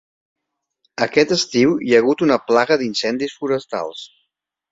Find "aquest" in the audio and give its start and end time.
1.05-1.33